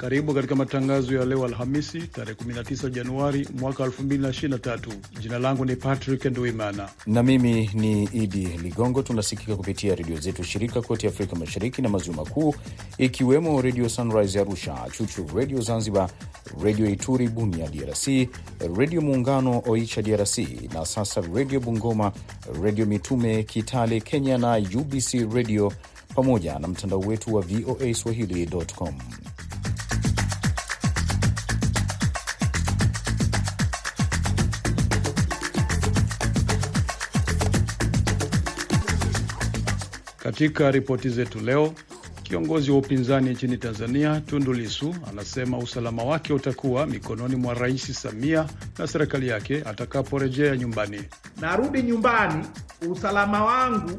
[0.00, 4.78] Karibu katika matangazo ya leo Alhamisi, tarehe 19 Januari mwaka 2023.
[5.20, 9.02] Jina langu ni Patrick Nduimana na mimi ni Idi Ligongo.
[9.02, 12.54] Tunasikika kupitia redio zetu shirika kote Afrika Mashariki na Maziwa Makuu,
[12.98, 16.10] ikiwemo Redio Sunrise Arusha, Chuchu Redio Zanzibar,
[16.62, 18.28] Redio Ituri Bunia DRC,
[18.76, 20.38] Redio Muungano Oicha DRC,
[20.74, 22.12] na sasa Redio Bungoma,
[22.62, 25.72] Redio Mitume Kitale Kenya, na UBC Redio,
[26.14, 28.94] pamoja na mtandao wetu wa VOA Swahili.com.
[40.30, 41.72] Katika ripoti zetu leo,
[42.22, 48.46] kiongozi wa upinzani nchini Tanzania Tundu Lisu anasema usalama wake utakuwa mikononi mwa Rais Samia
[48.78, 51.02] na serikali yake atakaporejea nyumbani.
[51.40, 52.44] Narudi nyumbani,
[52.90, 53.90] usalama wangu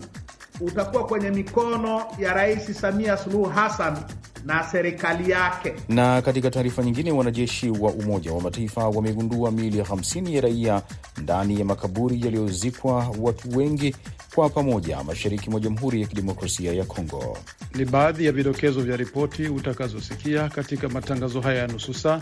[0.61, 3.97] utakuwa kwenye mikono ya Rais Samia Suluhu Hassan
[4.45, 5.73] na serikali yake.
[5.89, 10.81] Na katika taarifa nyingine, wanajeshi wa Umoja wa Mataifa wamegundua miili 50 ya raia
[11.21, 13.95] ndani ya makaburi yaliyozikwa watu wengi
[14.35, 17.37] kwa pamoja mashariki mwa Jamhuri ya Kidemokrasia ya Kongo.
[17.75, 22.21] Ni baadhi ya vidokezo vya ripoti utakazosikia katika matangazo haya ya nusu saa,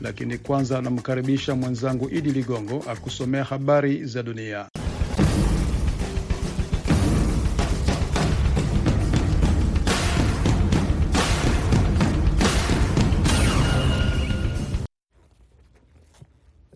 [0.00, 4.68] lakini kwanza anamkaribisha mwenzangu Idi Ligongo akusomea habari za dunia.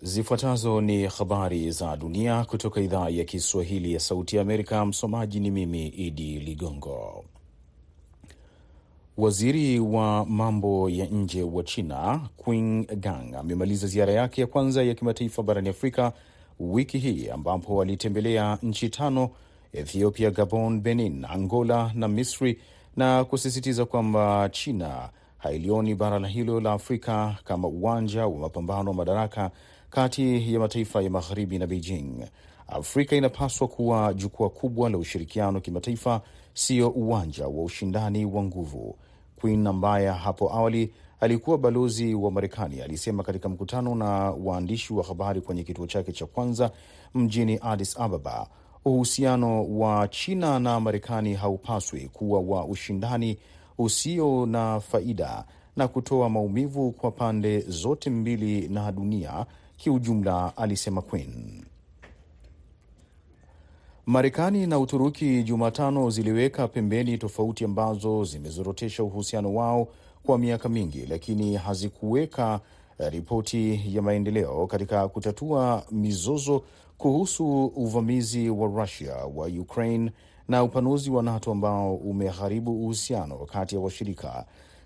[0.07, 4.87] Zifuatazo ni habari za dunia kutoka idhaa ya Kiswahili ya Sauti ya Amerika.
[4.87, 7.25] Msomaji ni mimi Idi Ligongo.
[9.17, 14.95] Waziri wa mambo ya nje wa China Qin Gang amemaliza ziara yake ya kwanza ya
[14.95, 16.13] kimataifa barani Afrika
[16.61, 19.31] wiki hii ambapo alitembelea nchi tano:
[19.73, 22.59] Ethiopia, Gabon, Benin, Angola na Misri,
[22.97, 25.09] na kusisitiza kwamba China
[25.39, 29.51] hailioni bara hilo la Afrika kama uwanja wa mapambano wa madaraka
[29.95, 32.25] kati ya mataifa ya magharibi na Beijing.
[32.69, 36.21] Afrika inapaswa kuwa jukwaa kubwa la ushirikiano kimataifa,
[36.55, 38.97] sio uwanja wa ushindani wa nguvu.
[39.41, 45.41] Queen ambaye hapo awali alikuwa balozi wa Marekani alisema katika mkutano na waandishi wa habari
[45.41, 46.71] kwenye kituo chake cha kwanza
[47.15, 48.47] mjini Addis Ababa,
[48.85, 53.39] uhusiano wa China na Marekani haupaswi kuwa wa ushindani
[53.79, 55.45] usio na faida
[55.77, 59.47] na kutoa maumivu kwa pande zote mbili na dunia
[59.85, 61.65] kiujumla, alisema Quinn.
[64.07, 69.89] Marekani na Uturuki Jumatano ziliweka pembeni tofauti ambazo zimezorotesha uhusiano wao
[70.23, 72.61] kwa miaka mingi, lakini hazikuweka
[72.99, 76.63] ripoti ya maendeleo katika kutatua mizozo
[76.99, 80.13] kuhusu uvamizi wa Rusia wa Ukraine
[80.49, 84.45] na upanuzi wa NATO ambao umeharibu uhusiano kati ya washirika.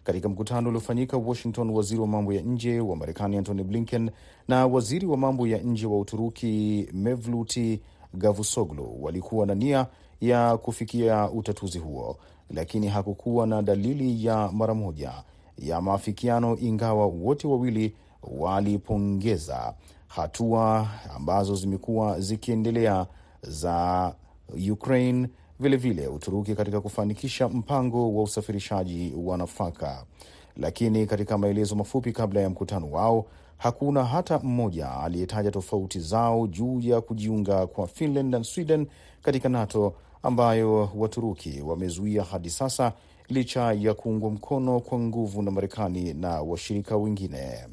[0.08, 4.10] Katika mkutano uliofanyika Washington, waziri wa mambo ya nje wa Marekani Antony Blinken
[4.48, 7.80] na waziri wa mambo ya nje wa Uturuki Mevluti
[8.14, 9.86] Gavusoglu walikuwa na nia
[10.20, 12.16] ya kufikia utatuzi huo,
[12.50, 15.12] lakini hakukuwa na dalili ya mara moja
[15.58, 19.74] ya maafikiano, ingawa wote wawili walipongeza
[20.06, 23.06] hatua ambazo zimekuwa zikiendelea
[23.42, 24.14] za
[24.72, 25.28] Ukraine
[25.60, 30.04] vilevile vile Uturuki katika kufanikisha mpango wa usafirishaji wa nafaka.
[30.56, 33.26] Lakini katika maelezo mafupi kabla ya mkutano wao,
[33.56, 38.86] hakuna hata mmoja aliyetaja tofauti zao juu ya kujiunga kwa Finland na Sweden
[39.22, 42.92] katika NATO ambayo Waturuki wamezuia hadi sasa,
[43.28, 47.66] licha ya kuungwa mkono kwa nguvu na Marekani na washirika wengine.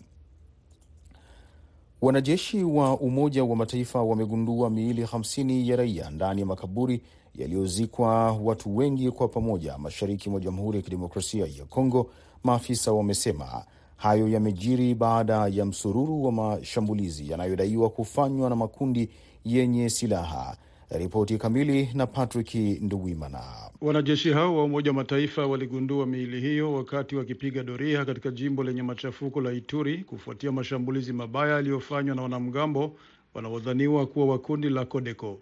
[2.01, 7.01] Wanajeshi wa Umoja wa Mataifa wamegundua miili 50 ya raia ndani ya makaburi
[7.37, 12.11] yaliyozikwa watu wengi kwa pamoja mashariki mwa Jamhuri ya Kidemokrasia ya Kongo.
[12.43, 13.65] Maafisa wamesema
[13.97, 19.09] hayo yamejiri baada ya msururu wa mashambulizi yanayodaiwa kufanywa na makundi
[19.45, 20.57] yenye silaha.
[20.89, 23.39] Ripoti kamili na Patrick Nduwimana.
[23.81, 28.83] Wanajeshi hao wa Umoja wa Mataifa waligundua miili hiyo wakati wakipiga doria katika jimbo lenye
[28.83, 32.95] machafuko la Ituri kufuatia mashambulizi mabaya yaliyofanywa na wanamgambo
[33.33, 35.39] wanaodhaniwa kuwa wa kundi la Kodeko.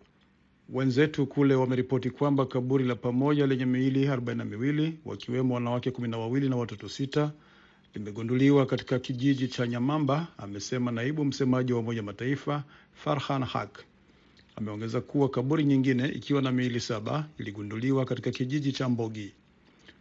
[0.69, 6.07] Wenzetu kule wameripoti kwamba kaburi la pamoja lenye miili arobaini na miwili wakiwemo wanawake kumi
[6.07, 7.31] na wawili na watoto sita
[7.93, 12.63] limegunduliwa katika kijiji cha Nyamamba, amesema naibu msemaji wa Umoja Mataifa
[12.93, 13.79] Farhan Haq.
[14.55, 19.33] Ameongeza kuwa kaburi nyingine ikiwa na miili saba iligunduliwa katika kijiji cha Mbogi.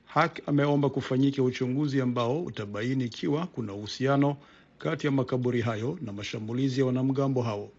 [0.05, 4.37] Hak ameomba kufanyike uchunguzi ambao utabaini ikiwa kuna uhusiano
[4.79, 7.71] kati ya makaburi hayo na mashambulizi ya wanamgambo hao.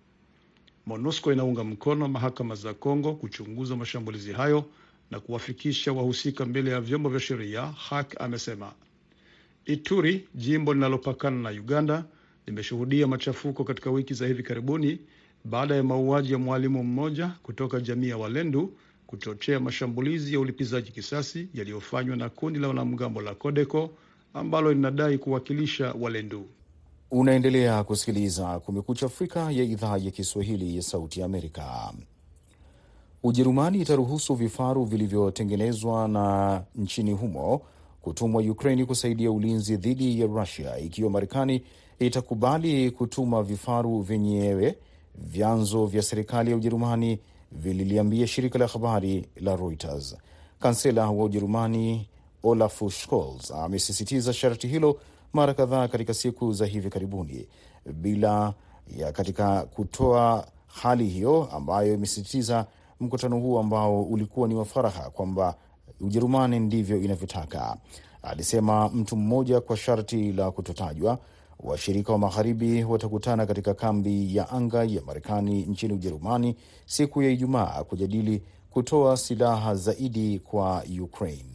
[0.85, 4.65] MONUSCO inaunga mkono mahakama za Kongo kuchunguza mashambulizi hayo
[5.11, 8.73] na kuwafikisha wahusika mbele ya vyombo vya sheria, Hak amesema.
[9.65, 12.05] Ituri, jimbo linalopakana na Uganda,
[12.47, 14.99] limeshuhudia machafuko katika wiki za hivi karibuni
[15.45, 18.73] baada ya mauaji ya mwalimu mmoja kutoka jamii ya Walendu
[19.07, 23.89] kuchochea mashambulizi ya ulipizaji kisasi yaliyofanywa na kundi la wanamgambo la Kodeko
[24.33, 26.47] ambalo linadai kuwakilisha Walendu.
[27.15, 31.93] Unaendelea kusikiliza Kumekucha Afrika ya idhaa ya Kiswahili ya Sauti ya Amerika.
[33.23, 37.61] Ujerumani itaruhusu vifaru vilivyotengenezwa na nchini humo
[38.01, 41.63] kutumwa Ukraini kusaidia ulinzi dhidi ya Rusia ikiwa Marekani
[41.99, 44.77] itakubali kutuma vifaru vyenyewe,
[45.15, 47.19] vyanzo vya serikali ya Ujerumani
[47.51, 50.15] vililiambia shirika la habari la Reuters.
[50.59, 52.09] Kansela wa Ujerumani
[52.43, 54.99] Olaf Scholz amesisitiza sharti hilo
[55.33, 57.47] mara kadhaa katika siku za hivi karibuni,
[57.93, 58.53] bila
[58.97, 62.65] ya katika kutoa hali hiyo ambayo imesisitiza
[62.99, 65.55] mkutano huo ambao ulikuwa ni wa faraha kwamba
[66.01, 67.77] Ujerumani ndivyo inavyotaka.
[68.23, 71.19] Alisema mtu mmoja kwa sharti la kutotajwa.
[71.59, 77.83] Washirika wa magharibi watakutana katika kambi ya anga ya Marekani nchini Ujerumani siku ya Ijumaa
[77.83, 81.52] kujadili kutoa silaha zaidi kwa Ukraine.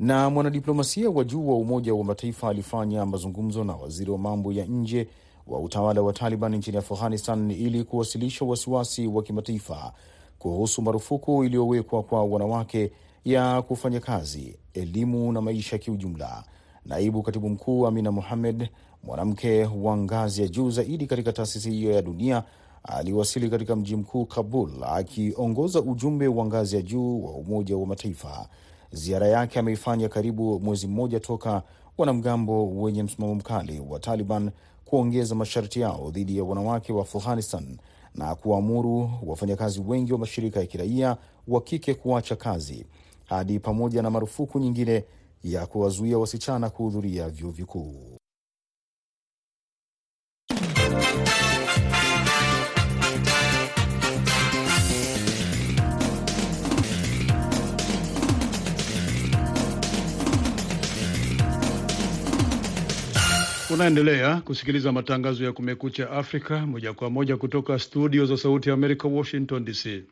[0.00, 4.64] Na mwanadiplomasia wa juu wa Umoja wa Mataifa alifanya mazungumzo na waziri wa mambo ya
[4.64, 5.08] nje
[5.46, 9.92] wa utawala wa Taliban nchini Afghanistan ili kuwasilisha wasiwasi wa kimataifa
[10.38, 12.92] kuhusu marufuku iliyowekwa kwa wanawake
[13.24, 16.44] ya kufanya kazi, elimu na maisha kiujumla.
[16.86, 18.68] Naibu katibu mkuu Amina Mohamed,
[19.04, 22.42] mwanamke wa ngazi ya juu zaidi katika taasisi hiyo ya dunia,
[22.82, 28.48] aliwasili katika mji mkuu Kabul akiongoza ujumbe wa ngazi ya juu wa Umoja wa Mataifa.
[28.92, 31.62] Ziara yake ameifanya karibu mwezi mmoja toka
[31.98, 34.50] wanamgambo wenye msimamo mkali wa Taliban
[34.84, 37.78] kuongeza masharti yao dhidi ya wanawake wa Afghanistan
[38.14, 41.16] na kuwaamuru wafanyakazi wengi wa mashirika ya kiraia
[41.48, 42.86] wa kike kuacha kazi
[43.24, 45.04] hadi pamoja na marufuku nyingine
[45.44, 48.16] ya kuwazuia wasichana kuhudhuria vyuo vikuu.
[63.80, 69.08] Unaendelea kusikiliza matangazo ya Kumekucha Afrika moja kwa moja kutoka studio za Sauti ya Amerika,
[69.08, 70.02] Washington DC.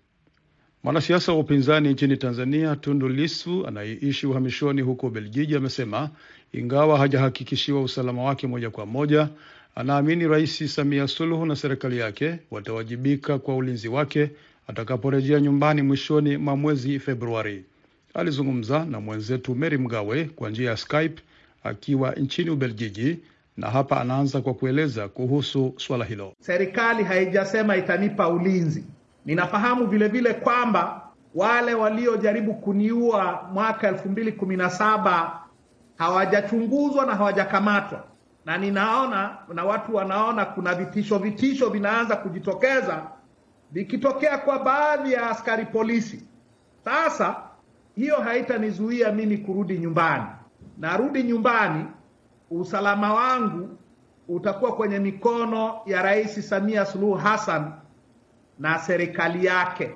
[0.83, 6.11] Mwanasiasa wa upinzani nchini Tanzania Tundu Lissu anayeishi uhamishoni huko Belgiji amesema
[6.53, 9.29] ingawa hajahakikishiwa usalama wake moja kwa moja,
[9.75, 14.31] anaamini Rais Samia Suluhu na serikali yake watawajibika kwa ulinzi wake
[14.67, 17.65] atakaporejea nyumbani mwishoni mwa mwezi Februari.
[18.15, 21.23] Alizungumza na mwenzetu Mary Mgawe kwa njia ya Skype
[21.65, 23.19] akiwa nchini Ubelgiji,
[23.59, 26.33] na hapa anaanza kwa kueleza kuhusu swala hilo.
[26.41, 28.85] Serikali haijasema itanipa ulinzi.
[29.25, 31.03] Ninafahamu vile vile kwamba
[31.35, 35.41] wale waliojaribu kuniua mwaka elfu mbili kumi na saba
[35.97, 38.05] hawajachunguzwa na hawajakamatwa,
[38.45, 43.03] na ninaona na watu wanaona kuna vitisho vitisho vinaanza kujitokeza
[43.73, 46.23] vikitokea kwa baadhi ya askari polisi.
[46.85, 47.37] Sasa
[47.97, 50.25] hiyo haitanizuia mimi kurudi nyumbani.
[50.79, 51.85] Narudi nyumbani,
[52.51, 53.69] usalama wangu
[54.29, 57.73] utakuwa kwenye mikono ya Rais Samia Suluhu Hassan
[58.59, 59.95] na serikali yake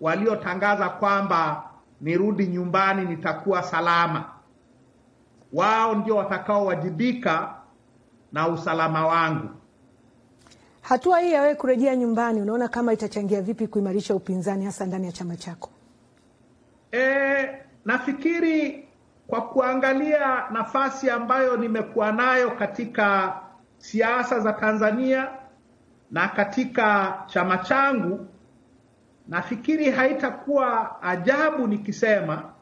[0.00, 4.24] waliotangaza kwamba nirudi nyumbani nitakuwa salama.
[5.52, 7.54] Wao ndio watakaowajibika
[8.32, 9.48] na usalama wangu.
[10.82, 15.12] Hatua hii ya wewe kurejea nyumbani, unaona kama itachangia vipi kuimarisha upinzani hasa ndani ya
[15.12, 15.70] chama chako?
[16.92, 17.48] E,
[17.84, 18.85] nafikiri
[19.26, 23.36] kwa kuangalia nafasi ambayo nimekuwa nayo katika
[23.78, 25.28] siasa za Tanzania
[26.10, 28.26] na katika chama changu,
[29.28, 32.52] nafikiri haitakuwa ajabu nikisema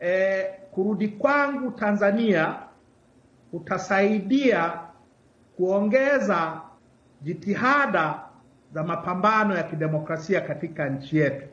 [0.00, 2.54] e, kurudi kwangu Tanzania
[3.50, 4.80] kutasaidia
[5.56, 6.60] kuongeza
[7.22, 8.20] jitihada
[8.74, 11.46] za mapambano ya kidemokrasia katika nchi yetu,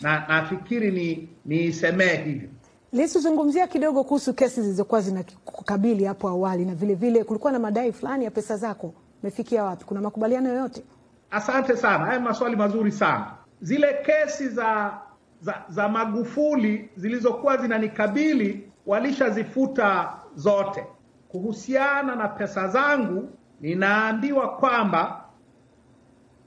[0.00, 2.48] na nafikiri ni niisemee hivyo.
[2.94, 7.92] Lissu, zungumzia kidogo kuhusu kesi zilizokuwa zinakukabili hapo awali, na vile vile kulikuwa na madai
[7.92, 9.84] fulani ya pesa zako, umefikia wapi?
[9.84, 10.82] Kuna makubaliano yoyote?
[11.30, 13.34] Asante sana, haya maswali mazuri sana.
[13.60, 14.98] Zile kesi za
[15.40, 20.86] za, za Magufuli zilizokuwa zinanikabili walishazifuta zote.
[21.28, 23.28] Kuhusiana na pesa zangu,
[23.60, 25.24] ninaambiwa kwamba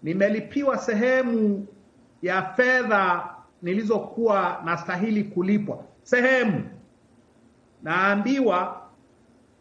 [0.04, 1.68] nimelipiwa sehemu
[2.22, 3.30] ya fedha
[3.62, 5.84] nilizokuwa nastahili kulipwa.
[6.08, 6.64] Sehemu
[7.84, 8.82] naambiwa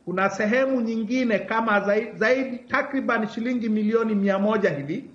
[0.04, 5.10] kuna sehemu nyingine kama zaidi, zaidi takriban shilingi milioni mia moja hivi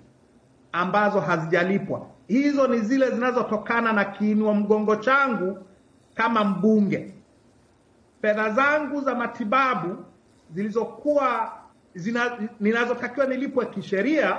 [0.72, 2.06] ambazo hazijalipwa.
[2.28, 5.58] Hizo ni zile zinazotokana na kiinua mgongo changu
[6.14, 7.14] kama mbunge.
[8.22, 10.04] Fedha zangu za matibabu
[10.54, 11.52] zilizokuwa
[11.94, 14.38] zina, ninazotakiwa nilipwe kisheria,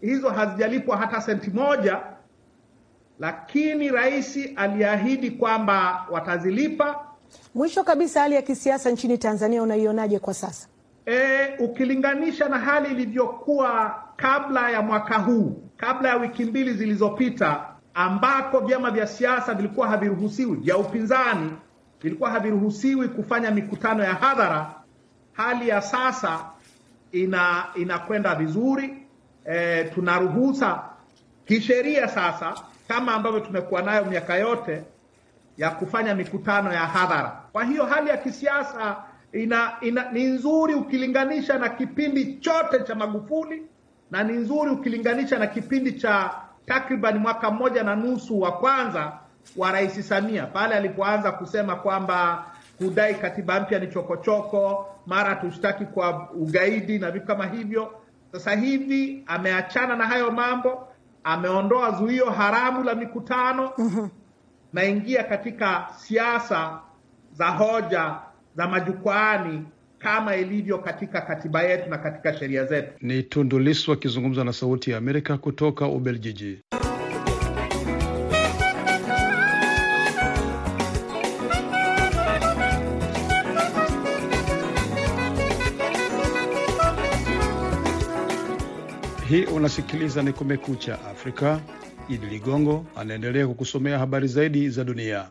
[0.00, 2.00] hizo hazijalipwa hata senti moja,
[3.20, 7.04] lakini rais aliahidi kwamba watazilipa.
[7.54, 10.68] Mwisho kabisa, hali ya kisiasa nchini Tanzania unaionaje kwa sasa?
[11.06, 18.60] E, ukilinganisha na hali ilivyokuwa kabla ya mwaka huu, kabla ya wiki mbili zilizopita, ambako
[18.60, 21.50] vyama vya siasa vilikuwa haviruhusiwi, vya upinzani
[22.02, 24.74] vilikuwa haviruhusiwi kufanya mikutano ya hadhara,
[25.32, 26.44] hali ya sasa
[27.12, 28.96] ina inakwenda vizuri.
[29.44, 30.82] E, tunaruhusa
[31.46, 32.54] kisheria sasa,
[32.90, 34.82] kama ambavyo tumekuwa nayo miaka yote
[35.58, 37.42] ya kufanya mikutano ya hadhara.
[37.52, 38.96] Kwa hiyo hali ya kisiasa
[39.32, 43.62] ina, ina ni nzuri ukilinganisha na kipindi chote cha Magufuli
[44.10, 46.30] na ni nzuri ukilinganisha na kipindi cha
[46.66, 49.12] takriban mwaka mmoja na nusu wa kwanza
[49.56, 52.44] wa Rais Samia pale alipoanza kusema kwamba
[52.78, 57.92] kudai katiba mpya ni chokochoko, mara tushtaki kwa ugaidi na vitu kama hivyo.
[58.32, 60.88] Sasa hivi ameachana na hayo mambo,
[61.24, 64.10] ameondoa zuio haramu la mikutano mm-hmm.
[64.72, 66.80] naingia katika siasa
[67.32, 68.14] za hoja
[68.56, 69.64] za majukwaani
[69.98, 72.92] kama ilivyo katika katiba yetu na katika sheria zetu.
[73.00, 76.58] Ni Tundu Lissu akizungumza na Sauti ya Amerika kutoka Ubeljiji.
[89.30, 91.60] Hii unasikiliza ni Kumekucha Afrika.
[92.08, 95.30] Idi Ligongo anaendelea kukusomea habari zaidi za dunia.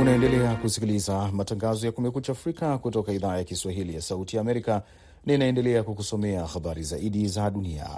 [0.00, 4.82] Unaendelea kusikiliza matangazo ya Kumekucha Afrika kutoka idhaa ya Kiswahili ya Sauti ya Amerika.
[5.26, 7.88] Ninaendelea kukusomea habari zaidi za dunia.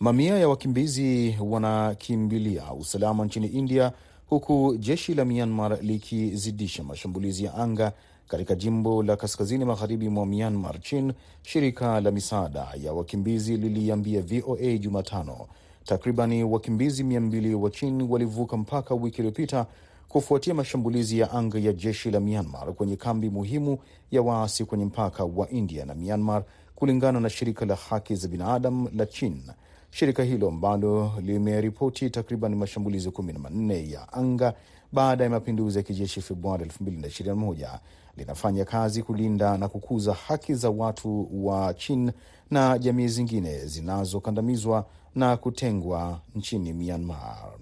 [0.00, 3.92] Mamia ya wakimbizi wanakimbilia usalama nchini India,
[4.26, 7.92] huku jeshi la Myanmar likizidisha mashambulizi ya anga
[8.28, 11.12] katika jimbo la kaskazini magharibi mwa Myanmar Chin.
[11.42, 15.46] Shirika la misaada ya wakimbizi liliambia VOA Jumatano
[15.88, 19.66] takribani wakimbizi mia mbili wa Chin walivuka mpaka wiki iliyopita
[20.08, 23.78] kufuatia mashambulizi ya anga ya jeshi la Myanmar kwenye kambi muhimu
[24.10, 26.44] ya waasi kwenye mpaka wa India na Myanmar,
[26.74, 29.42] kulingana na shirika la haki za binadamu la Chin.
[29.90, 34.54] Shirika hilo ambalo limeripoti takriban mashambulizi kumi na manne ya anga
[34.92, 37.78] baada ya mapinduzi ya kijeshi Februari 2021
[38.16, 42.12] linafanya kazi kulinda na kukuza haki za watu wa Chin
[42.50, 47.52] na jamii zingine zinazokandamizwa na kutengwa nchini Myanmar.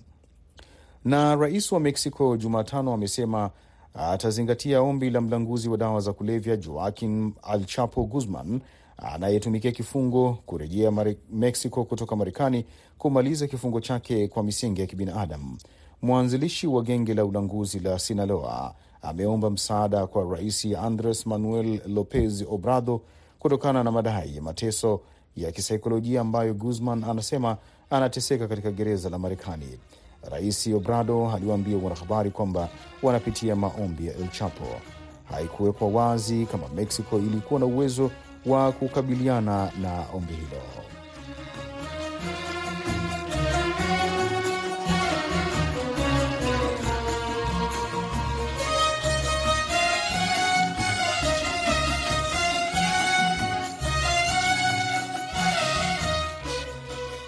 [1.04, 3.50] Na rais wa Mexico Jumatano amesema
[3.94, 8.60] atazingatia ombi la mlanguzi wa dawa za kulevya Joaquin Al Chapo Guzman
[8.96, 10.92] anayetumikia kifungo kurejea
[11.30, 12.64] Mexico kutoka Marekani
[12.98, 15.58] kumaliza kifungo chake kwa misingi ya kibinadamu.
[16.06, 23.00] Mwanzilishi wa genge la ulanguzi la Sinaloa ameomba msaada kwa rais Andres Manuel Lopez Obrador
[23.38, 25.00] kutokana na madai ya mateso
[25.36, 27.56] ya kisaikolojia ambayo Guzman anasema
[27.90, 29.78] anateseka katika gereza la Marekani.
[30.30, 32.68] Rais Obrador aliwaambia wanahabari kwamba
[33.02, 34.64] wanapitia maombi ya El Chapo.
[35.24, 38.10] Haikuwekwa wazi kama Mexico ilikuwa na uwezo
[38.46, 40.85] wa kukabiliana na ombi hilo.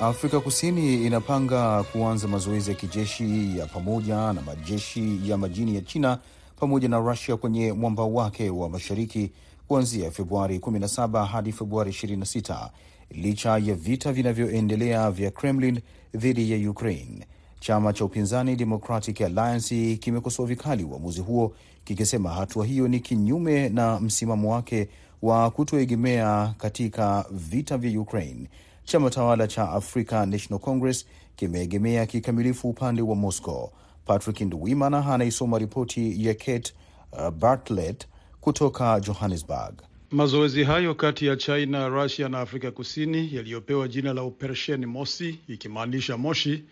[0.00, 6.18] Afrika Kusini inapanga kuanza mazoezi ya kijeshi ya pamoja na majeshi ya majini ya China
[6.56, 9.30] pamoja na Rusia kwenye mwambao wake wa mashariki
[9.68, 12.70] kuanzia Februari 17 hadi Februari 26
[13.10, 15.80] licha ya vita vinavyoendelea vya Kremlin
[16.14, 17.26] dhidi ya Ukraine.
[17.60, 21.52] Chama cha upinzani Democratic Alliance kimekosoa vikali uamuzi huo
[21.84, 24.88] kikisema hatua hiyo ni kinyume na msimamo wake
[25.22, 28.48] wa kutoegemea katika vita vya Ukraine.
[28.88, 33.72] Chama tawala cha African National Congress kimeegemea kikamilifu upande wa Moscow.
[34.06, 36.72] Patrick Nduwimana anaisoma ripoti ya Kate
[37.12, 38.06] uh, Bartlett
[38.40, 39.82] kutoka Johannesburg.
[40.10, 46.16] Mazoezi hayo kati ya China, Russia na Afrika Kusini yaliyopewa jina la Operesheni Mosi ikimaanisha
[46.16, 46.64] moshi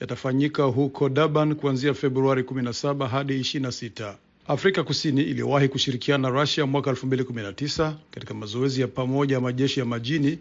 [0.00, 4.14] yatafanyika huko Durban kuanzia Februari 17 hadi 26.
[4.46, 9.86] Afrika Kusini iliwahi kushirikiana na Russia mwaka 2019 katika mazoezi ya pamoja ya majeshi ya
[9.86, 10.38] majini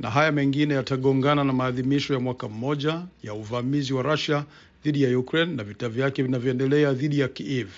[0.00, 4.44] na haya mengine yatagongana na maadhimisho ya mwaka mmoja ya uvamizi wa Russia
[4.84, 7.68] dhidi ya Ukraine na vita vyake vinavyoendelea dhidi ya Kiev.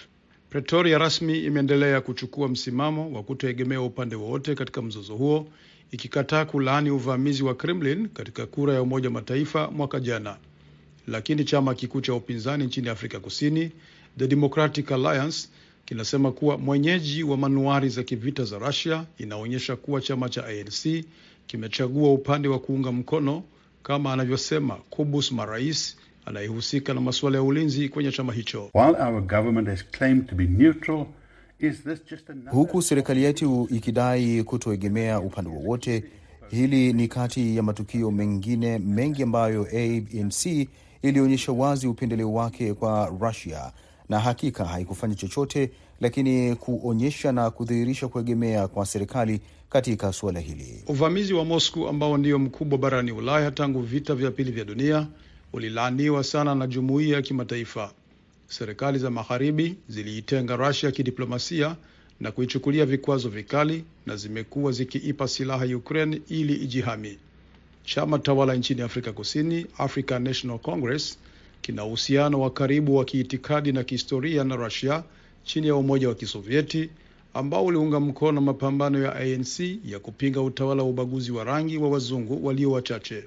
[0.50, 5.49] Pretoria rasmi imeendelea kuchukua msimamo wa kutoegemea upande wowote katika mzozo huo,
[5.91, 10.37] ikikataa kulaani uvamizi wa Kremlin katika kura ya Umoja Mataifa mwaka jana.
[11.07, 13.71] Lakini chama kikuu cha upinzani nchini Afrika Kusini,
[14.19, 15.49] The Democratic Alliance,
[15.85, 21.05] kinasema kuwa mwenyeji wa manuari za kivita za Russia inaonyesha kuwa chama cha ANC
[21.47, 23.43] kimechagua upande wa kuunga mkono,
[23.83, 25.97] kama anavyosema Kubus Marais
[26.27, 28.71] anayehusika na masuala ya ulinzi kwenye chama hicho.
[28.75, 31.07] While our government has claimed to be neutral,
[31.59, 32.53] is this just another...
[32.53, 36.05] Huku serikali yetu ikidai kutoegemea upande wowote,
[36.51, 40.69] hili ni kati ya matukio mengine mengi ambayo ANC
[41.03, 43.73] ilionyesha wazi upendeleo wake kwa Russia
[44.12, 49.40] na hakika haikufanya chochote lakini kuonyesha na kudhihirisha kuegemea kwa serikali
[49.71, 50.83] katika suala hili.
[50.87, 55.07] Uvamizi wa Moscow ambao ndio mkubwa barani Ulaya tangu vita vya pili vya dunia
[55.52, 57.92] ulilaaniwa sana na jumuiya ya kimataifa.
[58.49, 61.76] Serikali za magharibi ziliitenga Russia kidiplomasia
[62.21, 67.19] na kuichukulia vikwazo vikali na zimekuwa zikiipa silaha Ukraine ili ijihami.
[67.85, 71.19] Chama tawala nchini Afrika Kusini, African National Congress,
[71.62, 75.02] kina uhusiano wa karibu wa kiitikadi na kihistoria na Russia
[75.45, 76.90] chini ya Umoja wa Kisovieti
[77.35, 82.47] ambao uliunga mkono mapambano ya ANC ya kupinga utawala wa ubaguzi wa rangi wa wazungu
[82.47, 83.25] walio wachache.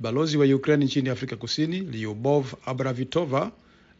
[0.00, 3.50] Balozi wa Ukraine nchini Afrika Kusini, Lyubov Abravitova,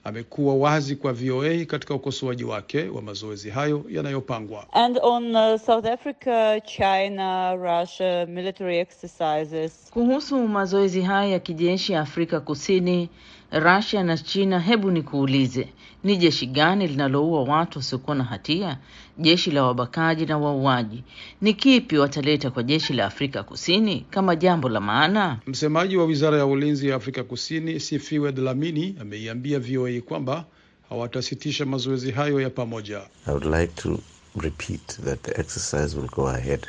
[0.04, 4.66] amekuwa wazi kwa VOA katika ukosoaji wake wa mazoezi hayo yanayopangwa.
[4.72, 9.90] And on uh, South Africa, China, Russia military exercises.
[9.90, 13.08] Kuhusu mazoezi haya ya kijeshi ya Afrika Kusini,
[13.52, 15.68] Russia na China, hebu nikuulize,
[16.04, 18.78] ni jeshi gani linaloua watu wasiokuwa na hatia?
[19.18, 21.04] Jeshi la wabakaji na wauaji.
[21.40, 25.38] Ni kipi wataleta kwa jeshi la Afrika Kusini kama jambo la maana?
[25.46, 30.44] Msemaji wa wizara ya ulinzi ya Afrika Kusini Sifiwe Dlamini ameiambia VOA kwamba
[30.88, 33.00] hawatasitisha mazoezi hayo ya pamoja.
[33.26, 33.98] I would like to
[34.40, 36.66] repeat that the exercise will go ahead.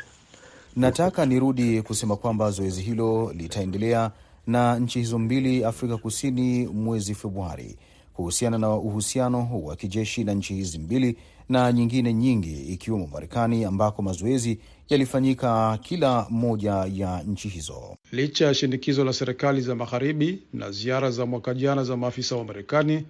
[0.75, 4.11] Nataka nirudi kusema kwamba zoezi hilo litaendelea
[4.47, 7.75] na nchi hizo mbili Afrika Kusini mwezi Februari
[8.13, 11.17] kuhusiana na uhusiano wa kijeshi na nchi hizi mbili
[11.49, 17.97] na nyingine nyingi ikiwemo Marekani ambako mazoezi yalifanyika kila moja ya nchi hizo.
[18.11, 22.43] Licha ya shinikizo la serikali za magharibi na ziara za mwaka jana za maafisa wa
[22.43, 23.05] Marekani,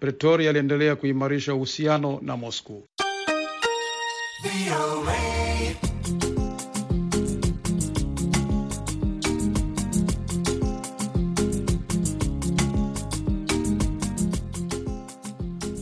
[0.00, 2.82] Pretoria aliendelea kuimarisha uhusiano na Moscow.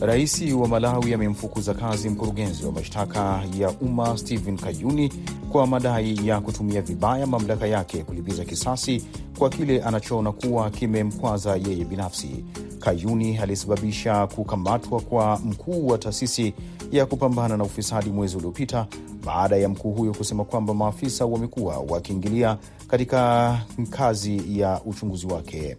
[0.01, 5.13] Rais wa Malawi amemfukuza kazi mkurugenzi wa mashtaka ya umma Stephen Kayuni
[5.51, 9.05] kwa madai ya kutumia vibaya mamlaka yake kulipiza kisasi
[9.39, 12.45] kwa kile anachoona kuwa kimemkwaza yeye binafsi.
[12.79, 16.53] Kayuni alisababisha kukamatwa kwa mkuu wa taasisi
[16.91, 18.87] ya kupambana na ufisadi mwezi uliopita
[19.25, 22.57] baada ya mkuu huyo kusema kwamba maafisa wamekuwa wakiingilia
[22.87, 23.57] katika
[23.89, 25.77] kazi ya uchunguzi wake.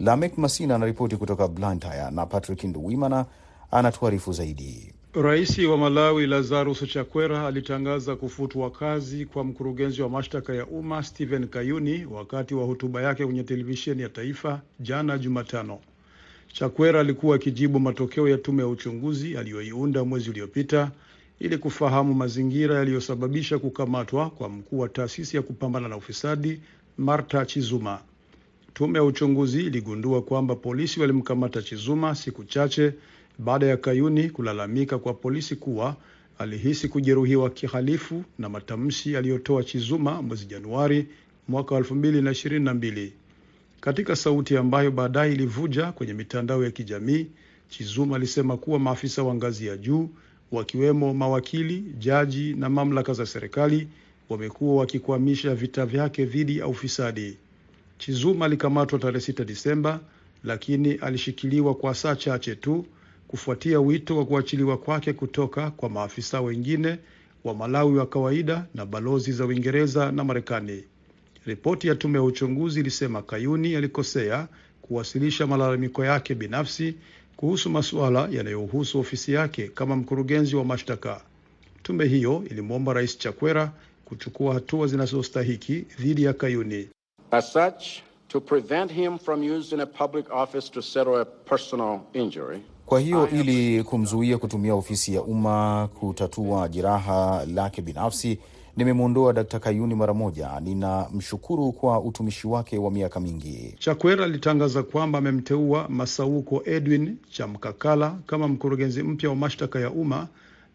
[0.00, 3.26] Lamek Masina anaripoti kutoka Blantyre na Patrick Nduwimana
[3.70, 4.92] anatuarifu zaidi.
[5.14, 11.46] Rais wa Malawi Lazarus Chakwera alitangaza kufutwa kazi kwa mkurugenzi wa mashtaka ya umma Stephen
[11.48, 15.78] Kayuni wakati wa hotuba yake kwenye televisheni ya taifa jana Jumatano.
[16.52, 20.90] Chakwera alikuwa akijibu matokeo ya tume ya uchunguzi aliyoiunda mwezi uliopita
[21.40, 26.60] ili kufahamu mazingira yaliyosababisha kukamatwa kwa mkuu wa taasisi ya kupambana na ufisadi
[26.98, 28.00] Marta Chizuma.
[28.74, 32.92] Tume ya uchunguzi iligundua kwamba polisi walimkamata Chizuma siku chache
[33.38, 35.96] baada ya Kayuni kulalamika kwa polisi kuwa
[36.38, 41.06] alihisi kujeruhiwa kihalifu na matamshi aliyotoa Chizuma mwezi Januari
[41.48, 43.10] mwaka 2022.
[43.80, 47.26] Katika sauti ambayo baadaye ilivuja kwenye mitandao ya kijamii,
[47.68, 50.08] Chizuma alisema kuwa maafisa wa ngazi ya juu
[50.52, 53.88] wakiwemo mawakili, jaji na mamlaka za serikali
[54.28, 57.36] wamekuwa wakikwamisha vita vyake dhidi ya ufisadi.
[57.98, 60.00] Chizuma alikamatwa tarehe 6 Disemba,
[60.44, 62.86] lakini alishikiliwa kwa saa chache tu
[63.30, 66.98] kufuatia wito wa kuachiliwa kwake kutoka kwa maafisa wengine
[67.44, 70.84] wa Malawi wa kawaida na balozi za Uingereza na Marekani.
[71.46, 74.48] Ripoti ya tume ya uchunguzi ilisema Kayuni alikosea
[74.82, 76.94] kuwasilisha malalamiko yake binafsi
[77.36, 81.20] kuhusu masuala yanayohusu ofisi yake kama mkurugenzi wa mashtaka.
[81.82, 83.72] Tume hiyo ilimwomba Rais Chakwera
[84.04, 86.88] kuchukua hatua zinazostahiki dhidi ya Kayuni.
[87.30, 92.62] As such, to prevent him from using a public office to settle a personal injury,
[92.90, 98.38] Kwa hiyo ili kumzuia kutumia ofisi ya umma kutatua jeraha lake binafsi,
[98.76, 99.56] nimemwondoa Dkt.
[99.58, 100.60] Kayuni mara moja.
[100.60, 103.74] Ninamshukuru kwa utumishi wake wa miaka mingi.
[103.78, 110.28] Chakwera alitangaza kwamba amemteua Masauko Edwin Chamkakala kama mkurugenzi mpya wa mashtaka ya umma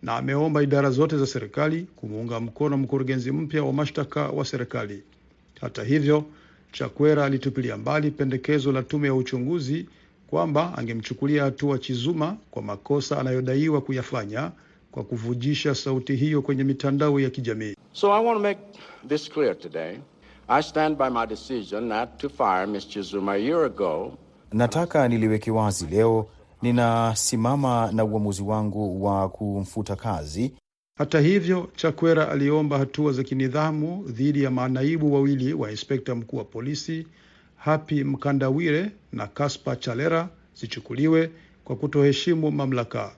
[0.03, 5.03] na ameomba idara zote za serikali kumuunga mkono mkurugenzi mpya wa mashtaka wa serikali.
[5.61, 6.23] Hata hivyo,
[6.71, 9.85] Chakwera alitupilia mbali pendekezo la tume ya uchunguzi
[10.29, 14.51] kwamba angemchukulia hatua Chizuma kwa makosa anayodaiwa kuyafanya
[14.91, 17.75] kwa kuvujisha sauti hiyo kwenye mitandao ya kijamii.
[17.93, 18.59] So I want to make
[19.07, 19.97] this clear today.
[20.47, 22.87] I stand by my decision not to fire Ms.
[22.87, 24.17] Chizuma a year ago.
[24.53, 26.27] Nataka niliweke wazi leo,
[26.61, 30.53] ninasimama na uamuzi wangu wa kumfuta kazi.
[30.97, 36.43] Hata hivyo, Chakwera aliomba hatua za kinidhamu dhidi ya manaibu wawili wa inspekta mkuu wa
[36.43, 37.07] polisi
[37.65, 41.29] Happy Mkandawire na Kaspa Chalera zichukuliwe
[41.63, 43.11] kwa kutoheshimu mamlaka.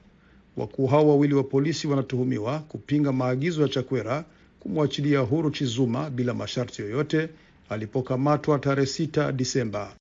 [0.58, 4.26] Wakuu hao wawili wa polisi wanatuhumiwa kupinga maagizo ya Chakwera
[4.60, 7.30] kumwachilia huru Chizuma bila masharti yoyote
[7.70, 9.94] alipokamatwa tarehe 6 Disemba.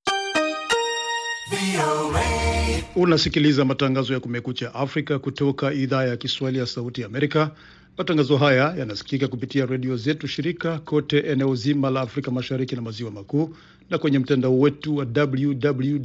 [2.96, 7.50] Unasikiliza matangazo ya Kumekucha Afrika kutoka idhaa ya Kiswahili ya Sauti ya Amerika.
[7.98, 13.10] Matangazo haya yanasikika kupitia redio zetu shirika kote eneo zima la Afrika Mashariki na Maziwa
[13.10, 13.56] Makuu
[13.90, 15.98] na kwenye mtandao wetu wa www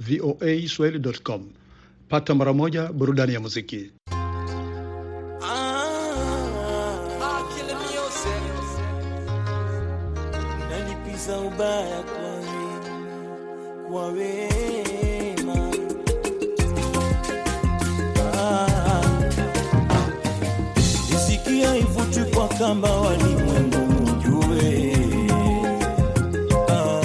[0.00, 1.48] voa swahili.com.
[2.08, 3.90] Pata mara moja burudani ya muziki.
[5.42, 5.84] Ah,
[11.46, 12.04] ubaya
[22.74, 24.96] ivuti kwa kamba walimwengu mjue.
[26.68, 27.00] Ah,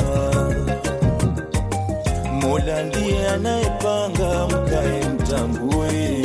[2.42, 6.20] Mola ndiye anayepanga mkae mtambue.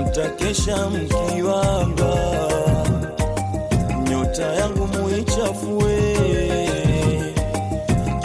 [0.00, 2.14] Mtakesha mkiwanga,
[4.10, 6.16] nyota yangu muichafue.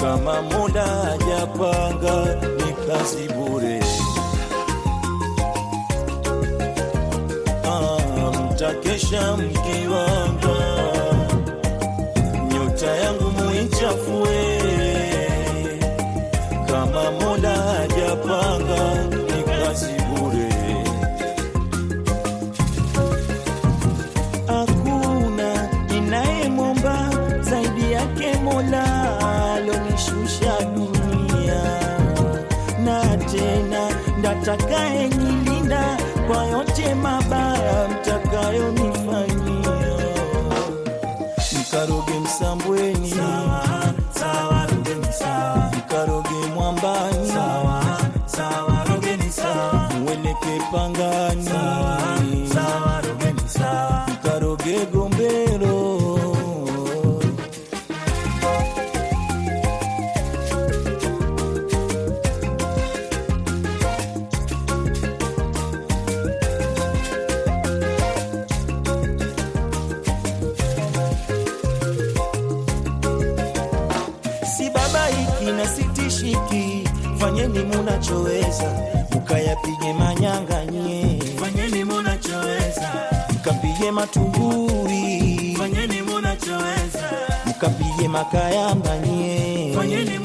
[0.01, 3.76] Kama Mola hajapanga ni kazi bure.
[8.97, 10.06] Mtakesha mkiwanga,
[77.37, 78.71] fanyeni munachoweza,
[79.13, 82.89] mukayapige manyanganye, fanyeni munachoweza,
[83.35, 87.09] mkapige matunguri, fanyeni munachoweza,
[87.45, 90.19] mkapige makayanganye, fanyeni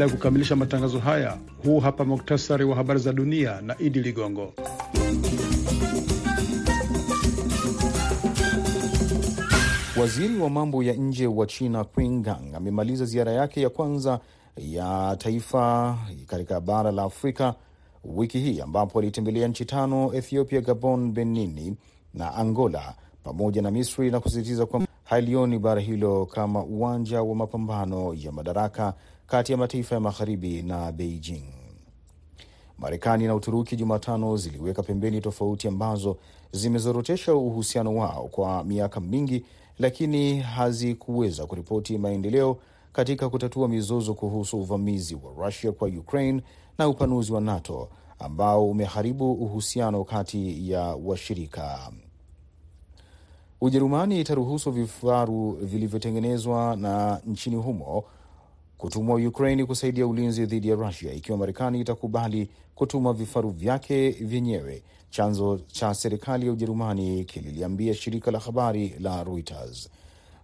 [0.00, 4.52] Kabla ya kukamilisha matangazo haya, huu hapa muktasari wa habari za dunia na Idi Ligongo.
[10.00, 14.20] Waziri wa mambo ya nje wa China Qin Gang amemaliza ziara yake ya kwanza
[14.56, 17.54] ya taifa katika bara la Afrika
[18.04, 21.76] wiki hii ambapo alitembelea nchi tano: Ethiopia, Gabon, Benini
[22.14, 28.14] na Angola pamoja na Misri na kusisitiza kwamba halioni bara hilo kama uwanja wa mapambano
[28.14, 28.94] ya madaraka
[29.30, 31.44] kati ya mataifa ya magharibi na Beijing.
[32.78, 36.16] Marekani na Uturuki Jumatano ziliweka pembeni tofauti ambazo
[36.52, 39.44] zimezorotesha uhusiano wao kwa miaka mingi,
[39.78, 42.56] lakini hazikuweza kuripoti maendeleo
[42.92, 46.42] katika kutatua mizozo kuhusu uvamizi wa Rusia kwa Ukraine
[46.78, 47.88] na upanuzi wa NATO
[48.18, 51.92] ambao umeharibu uhusiano kati ya washirika.
[53.60, 58.04] Ujerumani itaruhusu vifaru vilivyotengenezwa na nchini humo
[58.80, 65.58] kutumwa Ukraini kusaidia ulinzi dhidi ya Rusia ikiwa Marekani itakubali kutuma vifaru vyake vyenyewe, chanzo
[65.66, 69.88] cha serikali ya Ujerumani kililiambia shirika la habari la Reuters.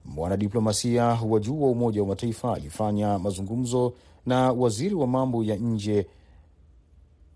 [0.05, 3.93] Mwanadiplomasia wa juu wa Umoja wa Mataifa alifanya mazungumzo
[4.27, 6.07] na waziri wa mambo ya nje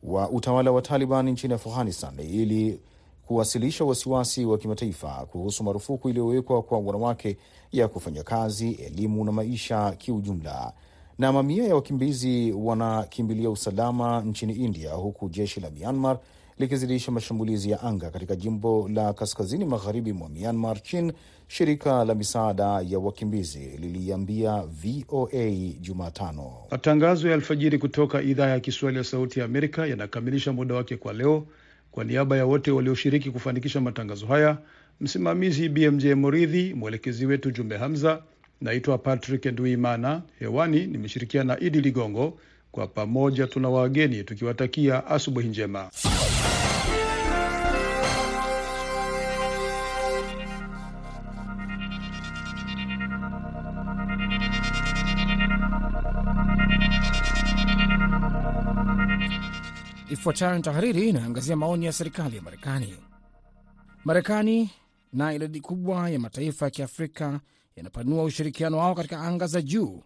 [0.02, 2.80] wa utawala wa Taliban nchini Afghanistan ili
[3.26, 7.36] kuwasilisha wasiwasi wa kimataifa kuhusu marufuku iliyowekwa kwa wanawake
[7.72, 10.72] ya kufanya kazi, elimu na maisha kiujumla.
[11.20, 16.18] Na mamia ya wakimbizi wanakimbilia usalama nchini India, huku jeshi la Myanmar
[16.58, 21.12] likizidisha mashambulizi ya anga katika jimbo la kaskazini magharibi mwa Myanmar Chin,
[21.48, 25.46] shirika la misaada ya wakimbizi liliambia VOA
[25.80, 26.52] Jumatano.
[26.70, 31.12] Matangazo ya alfajiri kutoka idhaa ya Kiswahili ya Sauti ya Amerika yanakamilisha muda wake kwa
[31.12, 31.46] leo.
[31.90, 34.58] Kwa niaba ya wote walioshiriki kufanikisha matangazo haya,
[35.00, 38.22] msimamizi BMJ Moridhi, mwelekezi wetu Jumbe Hamza.
[38.60, 42.38] Naitwa Patrick Nduimana, hewani nimeshirikiana na Idi Ligongo.
[42.72, 45.90] Kwa pamoja tuna wageni tukiwatakia asubuhi njema.
[60.10, 62.96] Ifuatayo ni tahariri inayoangazia maoni ya serikali ya Marekani.
[64.04, 64.70] Marekani
[65.12, 67.40] na idadi kubwa ya mataifa ya Kiafrika
[67.76, 70.02] yanapanua ushirikiano wao katika anga za juu.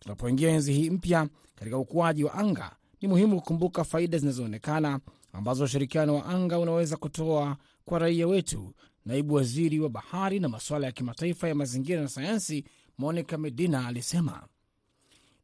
[0.00, 5.00] Tunapoingia enzi hii mpya katika ukuaji wa anga, ni muhimu kukumbuka faida zinazoonekana
[5.32, 8.74] ambazo ushirikiano wa anga unaweza kutoa kwa raia wetu.
[9.04, 12.64] Naibu waziri wa bahari na masuala ya kimataifa ya mazingira na sayansi
[12.98, 14.46] Monica Medina alisema.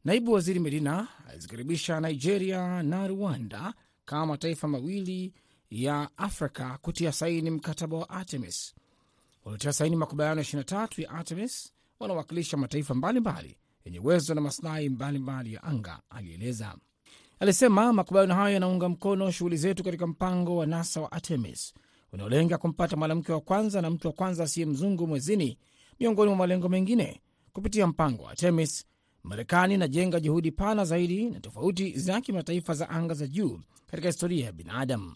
[0.05, 3.73] Naibu waziri Medina alizikaribisha Nigeria na Rwanda
[4.05, 5.33] kama mataifa mawili
[5.69, 8.73] ya Afrika kutia saini mkataba wa Artemis.
[9.45, 15.53] Waliotia saini makubaliano ya 23 ya Artemis wanawakilisha mataifa mbalimbali yenye uwezo na masilahi mbalimbali
[15.53, 16.75] ya anga, alieleza.
[17.39, 21.73] Alisema makubaliano hayo yanaunga mkono shughuli zetu katika mpango wa NASA wa Artemis
[22.13, 25.57] unaolenga kumpata mwanamke wa kwanza na mtu wa kwanza asiye mzungu mwezini,
[25.99, 27.21] miongoni mwa malengo mengine.
[27.53, 28.85] Kupitia mpango wa Artemis,
[29.23, 34.45] Marekani inajenga juhudi pana zaidi na tofauti za kimataifa za anga za juu katika historia
[34.45, 35.15] ya binadamu.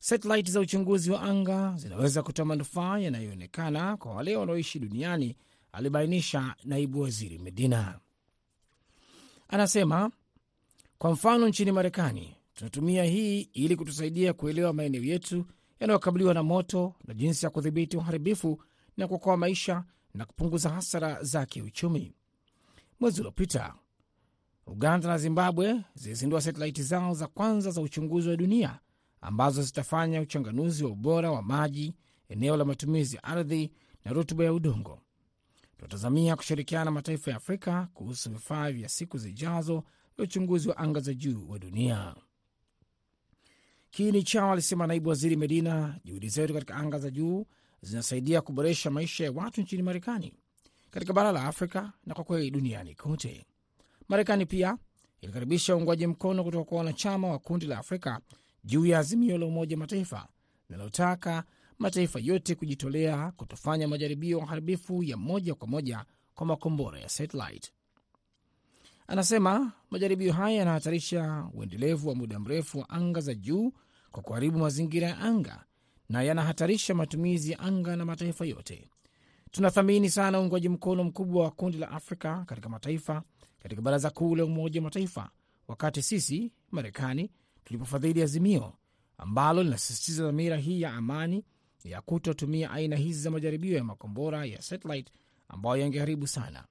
[0.00, 5.36] Satelaiti za uchunguzi wa anga zinaweza kutoa manufaa yanayoonekana kwa wale wanaoishi duniani,
[5.72, 7.98] alibainisha naibu waziri Medina.
[9.48, 10.10] Anasema
[10.98, 15.44] kwa mfano, nchini Marekani tunatumia hii ili kutusaidia kuelewa maeneo yetu
[15.80, 18.62] yanayokabiliwa na moto na jinsi ya kudhibiti uharibifu
[18.96, 19.84] na kuokoa maisha
[20.14, 22.12] na kupunguza hasara za kiuchumi.
[23.00, 23.74] Mwezi uliopita
[24.66, 28.78] Uganda na Zimbabwe zilizindua satelaiti zao za kwanza za uchunguzi wa dunia
[29.20, 31.94] ambazo zitafanya uchanganuzi wa ubora wa maji,
[32.28, 33.72] eneo la matumizi ya ardhi
[34.04, 35.00] na rutuba ya udongo.
[35.76, 39.84] Tunatazamia kushirikiana na mataifa ya Afrika kuhusu vifaa vya siku zijazo
[40.16, 42.14] vya uchunguzi wa anga za juu wa dunia.
[43.90, 47.46] Kiini chao, alisema naibu waziri Medina, juhudi zetu katika anga za juu
[47.82, 50.34] zinasaidia kuboresha maisha ya watu nchini Marekani,
[50.90, 53.46] katika bara la Afrika na kwa kweli duniani kote.
[54.08, 54.78] Marekani pia
[55.20, 58.20] ilikaribisha uungwaji mkono kutoka kwa wanachama wa kundi la Afrika
[58.64, 60.28] juu ya azimio la Umoja wa Mataifa
[60.70, 61.44] linalotaka
[61.78, 67.72] mataifa yote kujitolea kutofanya majaribio ya uharibifu ya moja kwa moja kwa makombora ya satellite.
[69.06, 73.72] Anasema majaribio haya yanahatarisha uendelevu wa muda mrefu wa anga za juu
[74.10, 75.64] kwa kuharibu mazingira ya anga
[76.08, 78.90] na yanahatarisha matumizi ya anga na mataifa yote.
[79.50, 83.22] Tunathamini sana uungwaji mkono mkubwa wa kundi la Afrika katika mataifa
[83.62, 85.30] katika Baraza Kuu la Umoja wa Mataifa,
[85.68, 87.30] wakati sisi Marekani
[87.68, 88.72] tulipofadhili azimio
[89.18, 91.44] ambalo linasisitiza dhamira hii ya amani
[91.84, 95.12] ya kutotumia aina hizi za majaribio ya makombora ya satellite
[95.48, 96.64] ambayo yangeharibu sana.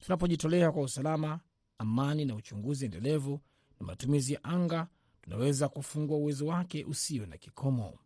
[0.00, 1.40] Tunapojitolea kwa usalama,
[1.78, 3.40] amani na uchunguzi endelevu
[3.80, 4.86] na matumizi ya anga,
[5.22, 7.98] tunaweza kufungua uwezo wake usio na kikomo.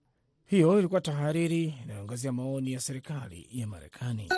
[0.44, 4.28] Hiyo ilikuwa tahariri inayoangazia maoni ya serikali ya Marekani.